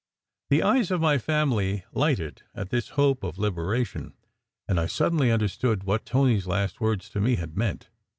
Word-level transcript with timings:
The 0.49 0.63
eyes 0.63 0.89
of 0.89 0.99
my 0.99 1.19
family 1.19 1.85
lighted 1.91 2.41
at 2.55 2.71
this 2.71 2.89
hope 2.97 3.23
of 3.23 3.37
liberation, 3.37 4.15
and 4.67 4.79
I 4.79 4.87
suddenly 4.87 5.29
under 5.29 5.47
stood 5.47 5.83
what 5.83 6.07
Tony 6.07 6.37
s 6.37 6.47
last 6.47 6.81
words 6.81 7.07
to 7.11 7.21
me 7.21 7.35
had 7.35 7.55
meant. 7.55 7.91